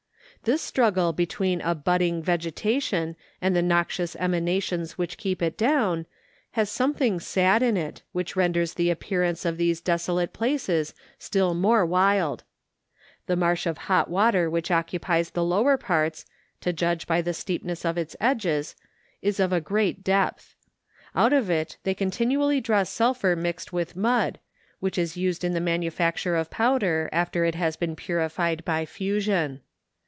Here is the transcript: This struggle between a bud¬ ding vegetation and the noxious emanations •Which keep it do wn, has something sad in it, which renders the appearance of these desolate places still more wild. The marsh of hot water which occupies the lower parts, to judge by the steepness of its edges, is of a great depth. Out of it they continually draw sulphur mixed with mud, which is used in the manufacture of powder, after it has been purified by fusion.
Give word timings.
This 0.43 0.63
struggle 0.63 1.13
between 1.13 1.61
a 1.61 1.75
bud¬ 1.75 1.99
ding 1.99 2.23
vegetation 2.23 3.15
and 3.43 3.55
the 3.55 3.61
noxious 3.61 4.15
emanations 4.15 4.95
•Which 4.95 5.15
keep 5.17 5.39
it 5.39 5.55
do 5.55 5.65
wn, 5.67 6.05
has 6.53 6.67
something 6.71 7.19
sad 7.19 7.61
in 7.61 7.77
it, 7.77 8.01
which 8.11 8.35
renders 8.35 8.73
the 8.73 8.89
appearance 8.89 9.45
of 9.45 9.57
these 9.57 9.81
desolate 9.81 10.33
places 10.33 10.95
still 11.19 11.53
more 11.53 11.85
wild. 11.85 12.43
The 13.27 13.35
marsh 13.35 13.67
of 13.67 13.77
hot 13.85 14.09
water 14.09 14.49
which 14.49 14.71
occupies 14.71 15.29
the 15.29 15.43
lower 15.43 15.77
parts, 15.77 16.25
to 16.61 16.73
judge 16.73 17.05
by 17.05 17.21
the 17.21 17.35
steepness 17.35 17.85
of 17.85 17.95
its 17.95 18.15
edges, 18.19 18.75
is 19.21 19.39
of 19.39 19.53
a 19.53 19.61
great 19.61 20.03
depth. 20.03 20.55
Out 21.15 21.33
of 21.33 21.51
it 21.51 21.77
they 21.83 21.93
continually 21.93 22.59
draw 22.59 22.81
sulphur 22.81 23.35
mixed 23.35 23.71
with 23.71 23.95
mud, 23.95 24.39
which 24.79 24.97
is 24.97 25.15
used 25.15 25.43
in 25.43 25.53
the 25.53 25.61
manufacture 25.61 26.35
of 26.35 26.49
powder, 26.49 27.09
after 27.11 27.45
it 27.45 27.53
has 27.53 27.75
been 27.75 27.95
purified 27.95 28.65
by 28.65 28.87
fusion. 28.87 29.61